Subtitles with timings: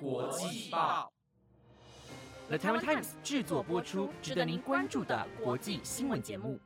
[0.00, 1.12] 国际报
[2.48, 6.58] ，The Taiwan Times 制作播出，值得您关注的国际新闻节目。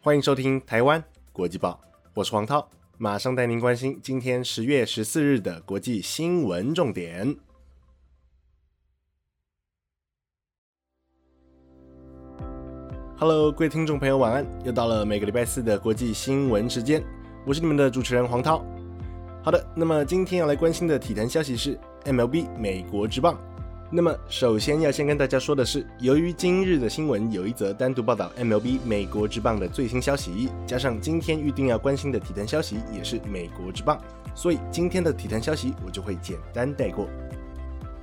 [0.00, 1.02] 欢迎收听《台湾
[1.32, 1.80] 国际报》，
[2.14, 2.68] 我是黄涛，
[2.98, 7.36] 马上带您关心今天十月十四日的国际新闻重点。
[13.16, 14.46] Hello，各位听众朋友，晚安！
[14.64, 17.02] 又到了每个礼拜四的国际新闻时间，
[17.46, 18.64] 我是你们的主持人黄涛。
[19.44, 23.36] 好的，那么今天要来关心的体坛消息是 MLB 美国之棒。
[23.90, 34.00] 那么首先要先跟大家说的是，由于今日的新闻有一则单独报道 MLB 美国之棒的最新消息，加上今天预定要关心的体坛消息也是美国之棒，
[34.32, 37.08] 所以今天的体坛消息我就会简单带过。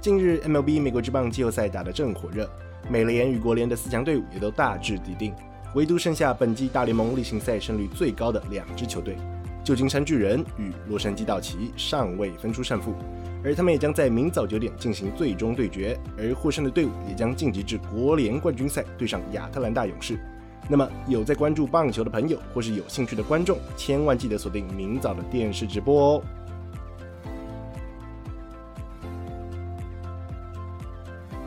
[0.02, 2.50] 近日 MLB 美国之棒季后赛打得正火热，
[2.90, 5.34] 美联与国联的四强队伍也都大致底定，
[5.74, 9.16] 唯独剩下本季大联盟例行赛胜率最高的两支球队。
[9.64, 12.96] 旧金山巨人与洛杉矶道奇尚未分出胜负，
[13.44, 20.20] 而他们也将在明早九点进行最终对决，而获胜的队伍也将晋级至国联冠军赛对上亚特兰大勇士。
[20.68, 26.24] 那么有在关注棒球的朋友或是有兴趣的观众，千万记得锁定明早的电视直播哦。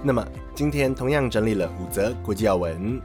[0.02, 3.00] 那么今天同样整理了五则国际要闻，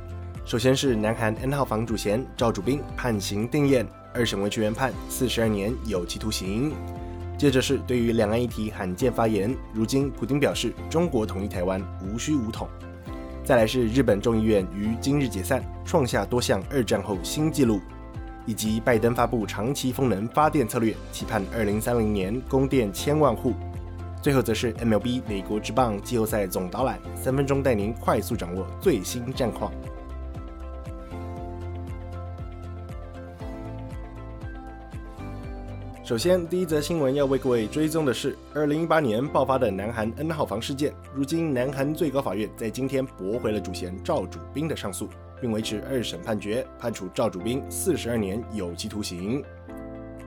[0.48, 3.86] 首先是南韩 N 号房主嫌赵主兵判刑定验。
[4.14, 6.72] 二审维持原判四十二年有期徒刑。
[7.38, 12.66] 接着是对于两岸议题罕见发言，如今普京表示中国统一台湾无需武统。
[13.44, 17.82] 再来是日本众议院于今日解散，创下多项二战后新纪录，
[18.46, 23.54] 以及拜登发布长期风能发电策略，期盼二零三零年供电千万户。
[24.22, 29.70] 最后则是 MLB 美国职棒季后赛总导览，三分钟带您快速掌握最新战况。
[36.08, 40.94] 首先，第一则新闻要为各位追踪的是，二零一八年爆发的南韩 N 号房事件。
[41.14, 45.10] 如今，南韩最高法院在今天驳回了主嫌赵主兵的上诉，
[45.42, 49.44] 并维持二审判决，判处赵主兵四十二年有期徒刑。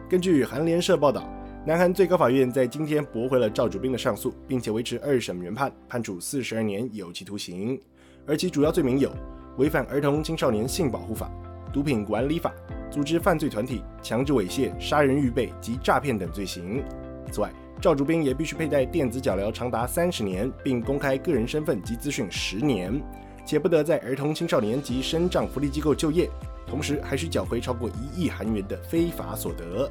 [0.06, 1.26] 根据韩联社报道，
[1.64, 7.80] 南韩最高法院在今天驳回了赵主兵的上诉，并且维持二审原判，判处四十二年有期徒刑。
[8.26, 9.10] 而其主要罪名有
[9.56, 11.30] 违反儿童青少年性保护法、
[11.72, 12.52] 毒品管理法。
[12.90, 16.82] 组织犯罪团体、强制猥亵、杀人预备及诈骗等罪行。
[17.30, 23.00] 此外，赵竹斌也必须佩戴电子脚镣长达三十年，并公开个人身份及资讯十年，
[23.46, 26.28] 且不得在儿童、青少年及生障福利机构就业，
[26.66, 29.88] 同时还需缴回超过一亿韩元的非法所得。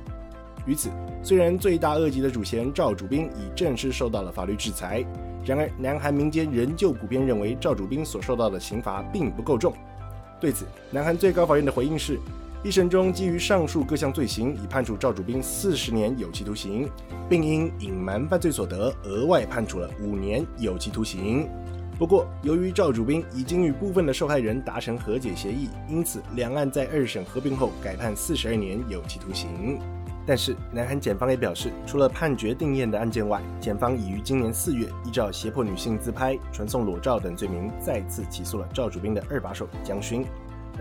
[0.66, 0.90] 于此，
[1.24, 5.06] 虽然罪大恶极的主嫌赵主斌已正式受到了法律制裁，
[5.46, 9.74] 然而南韩民间仍旧普遍认为赵主斌所受到的刑罚并不够重。
[10.40, 12.20] 对此，南韩最高法院的回应是。
[12.62, 16.90] 一审中，基于上述各项罪行，已判处赵主兵四十年有期徒刑，
[17.30, 21.48] 并因隐瞒犯罪所得，额外判处了五年有期徒刑。
[21.98, 29.80] 不过，由于赵主兵已经与部分的受害人达成和解协议，因此两案在二审合并后改判四十二年有期徒刑。
[30.26, 40.26] 但是，南韩检方也表示，除了判决定验的案件外，检方已于今年四月依照胁迫女性自拍、传送裸照等罪名，再次起诉了赵主兵的二把手江勋。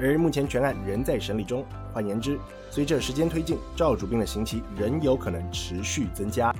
[0.00, 1.64] 而目前全案仍在审理中。
[1.92, 2.38] 换言之，
[2.70, 6.54] 随着时间推进，赵主兵的刑期仍有可能持续增加。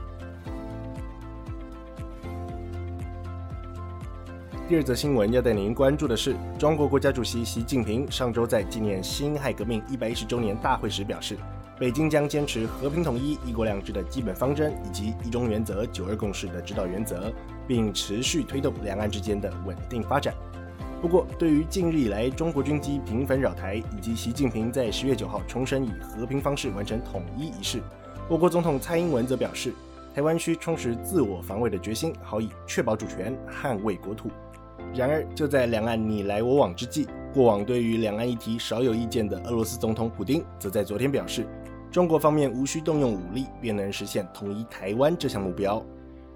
[4.69, 11.39] 第二则新闻要带您关注的是，中国国家主席习近平上周在纪念辛亥革命一百一十周年大会时表示，
[11.79, 17.33] 北京将坚持和平统一、一国两制的基本方针以及一中原则、九二共识的指导原则，
[17.67, 20.35] 并持续推动两岸之间的稳定发展。
[21.01, 27.81] 不过，对于近日以来中国军机频繁扰台，以及习近平在十月九号重申以和平方式完成统一一事，
[28.29, 29.73] 我国总统蔡英文则表示，
[30.13, 34.29] 台湾需充实自我防卫的决心，好以确保主权、捍卫国土。
[34.93, 41.47] 然而，就在两岸你来我往之际，过往对于两岸议题少有意见的俄罗斯总统普京，则在昨天表示，
[41.93, 45.81] 中国方面无需动用武力便能实现统一台湾这项目标。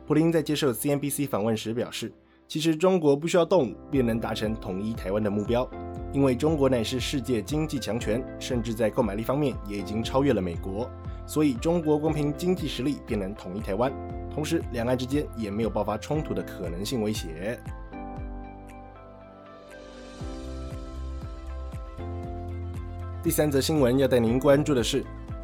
[0.06, 2.12] 普京在接受 CNBC 访问时表示。
[2.52, 5.66] 其实中国不需要动武便能达成统一台湾的目标，
[6.12, 10.87] 因为中国乃是世界经济强权，甚至在购买力方面也已经超越了美国，
[11.26, 13.90] 所以中国光凭经济实力便能统一台湾，
[14.31, 17.58] 同时两岸之间也没有爆发冲突的可能性威胁。
[23.22, 25.02] 第三则新闻要带您关注的是。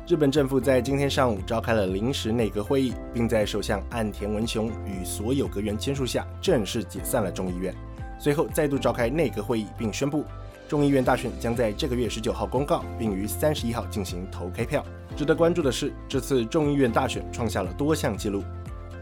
[0.08, 7.75] 日本政府在今天上午召开了临时内阁会议，并在首相岸田文雄与所有阁员签署下正式解散了众议院。
[8.19, 10.25] 随后再度召开内阁会议，并宣布
[10.66, 14.82] 众议院大选将在这个月十九号公告，并于三十一号进行投开票。
[15.14, 18.43] 值得关注的是，这次众议院大选创下了多项纪录。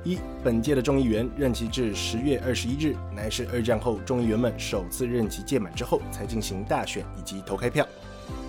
[0.03, 7.87] 一，本届的众议员任期至十月二十一日，乃是二战后众议员们首次任期届满之后才进行大选以及投开票。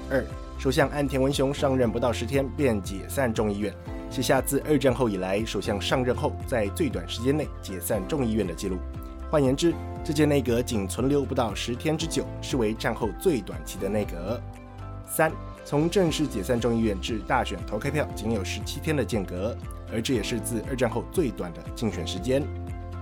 [0.09, 0.25] 二，
[0.57, 3.71] 首相岸田文雄上任不到十天便解散众议院，
[4.09, 8.77] 写下自二战后以来首相上任后在最短时间内解散众议院的记录。
[9.29, 9.71] 换言之，
[10.03, 14.41] 这届内阁仅存留不到十天之久，是为战后最短期的内阁。
[15.05, 15.31] 三，
[15.63, 19.55] 从正式解散众议院至大选投开票，仅有十七天的间隔，
[19.93, 22.41] 而这也是自二战后最短的竞选时间。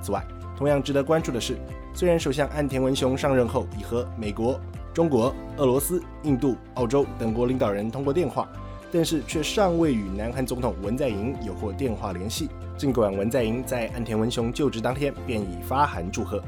[0.01, 0.21] 此外，
[0.57, 1.55] 同样值得关注的是，
[1.93, 4.59] 虽然首相岸田文雄上任后已和美国、
[4.95, 8.47] 中国、俄罗斯、印度、澳洲等国领导人通过电话，
[8.93, 12.49] 但是却尚未与南韩总统文在寅有过电话联系。
[12.77, 16.41] 尽管文在寅在岸田文雄就职当天便已发函祝贺，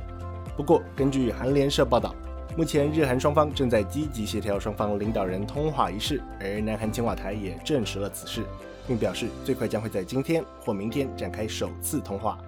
[0.56, 2.16] 不过根据韩联社报道。
[2.56, 8.46] 目前，日韩双方正在积极协调双方领导人通话一事，而南韩青瓦台也证实了此事，
[8.88, 12.40] 并表示最快将会在今天或明天展开首次通话。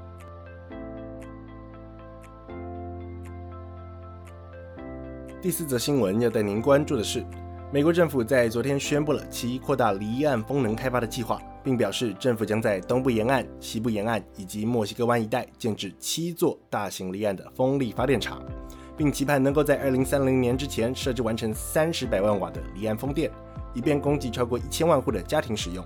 [5.42, 7.26] 第四则新闻要带您关注的是，
[7.72, 18.44] 美国政府在昨天宣布了其扩大离岸风能开发的计划，并表示政府将在东部沿岸、西部沿岸以及墨西哥湾一带建置七座大型离岸的风力发电厂。
[18.98, 23.32] 并期盼能够在二零三零年之前设置完成三十百万瓦的离岸风电，
[23.74, 25.82] 以便供给超过一千万户的家庭使用。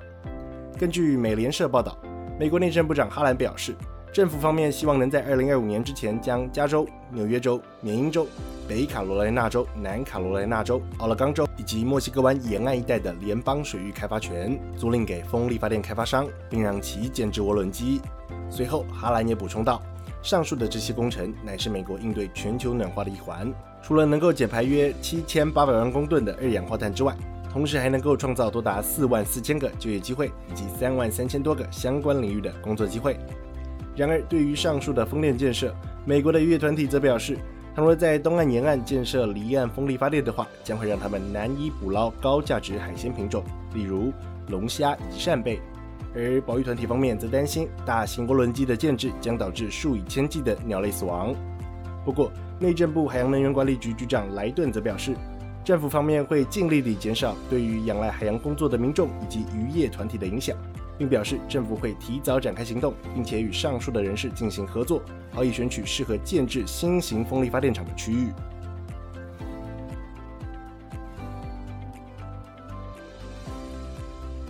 [0.80, 1.96] 根据美联社报道，
[2.40, 3.76] 美国内政部长哈兰表示，
[4.14, 8.28] 政府方面希望能在二零二五年之前将加州、纽约州、缅因州、
[8.68, 18.00] 北卡罗来纳州、南卡罗来纳州、奥勒冈州以及墨西哥湾沿岸一带的联邦水域开发权租赁给风力发电开发商，并让其建制涡轮机。
[18.52, 19.82] 随后，哈兰也补充道。
[20.22, 23.52] 上述的这些工程乃是美国应对全球暖化的一环，
[23.82, 27.18] 除了能够减排约七千八百万公吨的二氧化碳之外，
[27.52, 33.18] 同时还能够创造多达四万四千个就业机会以及三万三千多个相关领域的工作机会。
[33.96, 35.74] 然而，对于上述的风电建设，
[36.06, 37.38] 美国的渔业团体则表示，
[37.76, 43.44] 倘若在东岸沿岸建设离岸风力发电的话，将会让他们难以捕捞高价值海鲜品种，
[43.74, 44.12] 例如
[44.50, 45.60] 龙虾以及扇贝。
[46.16, 51.34] 而保育团体方面则担心，大型涡轮机的建制将导致数以千计的鸟类死亡。
[52.06, 55.16] 不过，内政部海洋能源管理局局长莱顿则表示，
[55.64, 60.56] 政府方面会尽力地减少对于仰赖海洋工作的民众以及渔业团体的影响，
[60.98, 65.02] 并表示政府会提早展开行动，并且与上述的人士进行合作，
[65.32, 68.28] 好以选取适合建制新型风力发电厂的区域。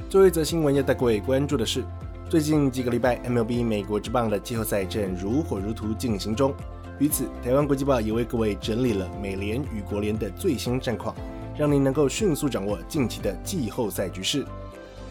[0.09, 1.83] 最后一则新闻要带各位关注的是，
[2.29, 6.53] 最近几个礼拜，MLB 美国之棒的季后赛正如火如荼进行中。
[6.99, 11.15] 于此，台湾国际报也为各位整理了美联与国联的最新战况，
[11.57, 14.45] 让您能够迅速掌握近期的季后赛局势。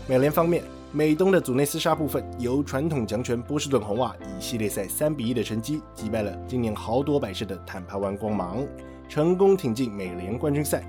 [0.06, 0.62] 美联方面，
[0.94, 8.62] 美东的组内厮杀部分，由传统强权波士顿红袜以系列赛三比一的成绩击败了今年豪夺百胜的坦帕湾光芒，
[9.08, 10.84] 成功挺进美联冠军赛。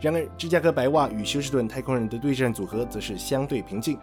[0.00, 3.98] 然而，芝加哥白袜与休斯顿太空人的对战组合则是相对平静。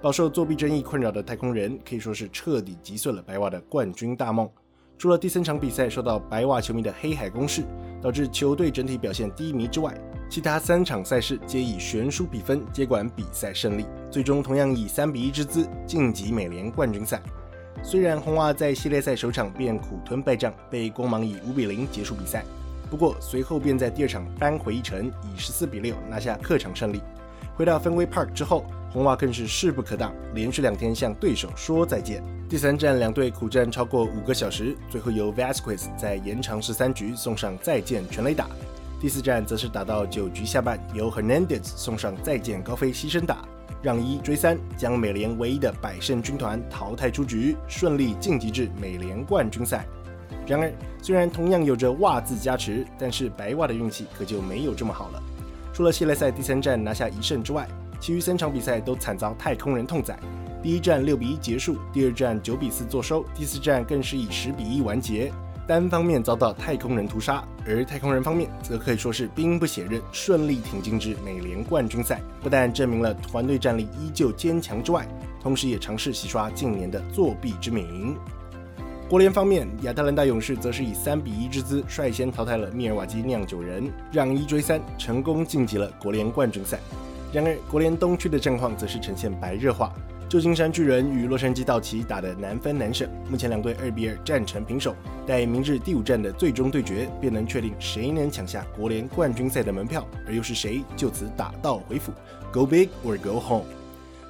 [0.00, 4.48] 饱受作弊争议困扰的太空人可以说是彻底击碎了白袜的冠军大梦。
[4.96, 7.64] 除了第三场比赛受到白袜球迷的黑海攻势，
[8.00, 9.92] 导致球队整体表现低迷之外，
[10.34, 17.22] 其他三场赛事皆以悬殊比分接管比赛胜利，最终同样以三比一之姿晋级美联冠军赛。
[17.84, 22.44] 虽然红袜在系列赛首场便苦吞败仗，被光芒以五比零结束比赛。
[22.90, 27.00] 不过随后便在第二场扳回一城，以十四比六拿下客场胜利。
[27.54, 32.20] 回到 Fenway Park 之后，红袜更是势不可挡，连续两天向对手说再见。
[32.48, 38.48] 第三战两队苦战超过五个小时，最后由 Vasquez 在延长十三局送上再见全垒打。
[39.04, 43.46] 第四战则是打到九局下半，由 Hernandez 送上再见高飞牺牲打，
[43.82, 49.84] 让一追三，将美联唯一的百胜军团淘汰出局，顺利晋级至美联冠军赛。
[50.46, 55.22] 然而，虽然同样有着“袜”子加持，但是白袜的运气可就没有这么好了。
[55.70, 57.68] 除了系列赛第三战拿下一胜之外，
[58.00, 60.18] 其余三场比赛都惨遭太空人痛宰。
[60.62, 65.30] 第一战六比一结束，第二战九比四作收，第四战更是以十比一完结，
[65.66, 67.42] 单方面遭到太空人屠杀。
[67.66, 75.08] 而太空人方面则可以说是兵不血刃，顺利挺进至美联冠军赛，不但证明了团队战力依旧坚强之外，
[75.42, 78.16] 同时也尝试洗刷近年的作弊之名。
[79.08, 86.78] 国联方面，亚特兰大勇士则是以三比一之姿率先淘汰了密尔瓦基酿酒人，让一追三，成功晋级了国联冠军赛。
[87.32, 89.92] 然而，国联东区的战况则是呈现白热化，
[90.34, 94.92] 旧金山巨人与洛杉矶道奇打得难分难舍，目前两队二比二战成平手。
[95.24, 102.10] 待明日第五战的最终对决，便能确定谁能抢下国联冠军赛的门票，而又是谁就此打道回府
[102.52, 103.64] ，Go big or go home。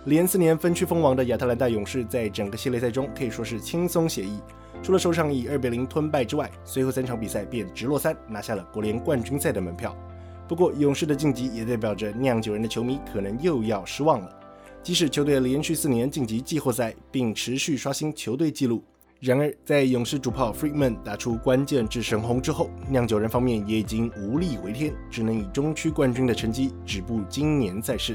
[0.04, 4.38] 连四年分区封王的亚特兰大勇士，在整个系列赛中可以说是轻松写意。
[4.82, 9.96] 除了首场以二比零吞败之外，随后三场比赛便直落三拿下了国联冠军赛的门票。
[10.46, 14.40] 不过，勇士的晋级也代表着酿酒人的球迷可能又要失望了。
[14.84, 18.84] 即使球队连续四年晋级季后赛，并持续刷新球队纪录，
[19.18, 28.14] 然而在勇士主炮 Freeman 打出关键制神轰之后，酿酒人方面也已经无力回天，只能以中区冠军的成绩止步今年赛事。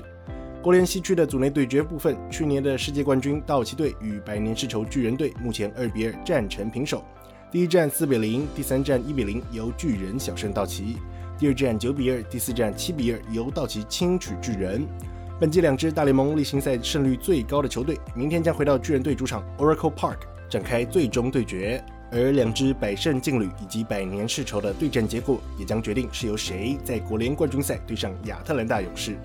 [0.61, 7.03] 国联西区的组内对决部分，去年的世界冠军道奇队与百年世仇巨人队目前二比二战成平手。
[7.51, 10.97] 第一战四比零，第三战一比零，由巨人小胜道奇；
[11.39, 14.87] 第二战九比二，第四战七比二，由道奇轻取巨人。
[15.39, 20.17] 本季两支大联盟例行赛胜率最高的球队，明天将回到巨人队主场 Oracle Park
[20.49, 21.81] 展开最终对决。
[22.11, 29.15] 而两支百胜劲旅以及百年世仇的对战结果，也将决定是由谁在国联冠军赛对上亚特兰大勇士。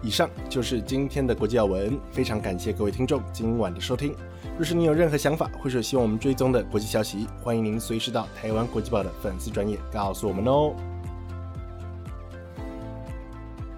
[0.00, 4.14] 以上就是今天的国际要闻，非常感谢各位听众今晚的收听。
[4.56, 10.76] 若是你有任何想法，或是希望我们追踪的国际消息，欢迎您随时到台湾国际报的粉丝专业告诉我们哦。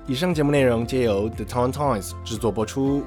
[0.07, 3.03] 以上节目内容皆由 The Town Tones 制作播出。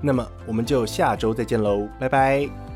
[0.00, 2.67] 那么我们就下周再见喽，拜拜。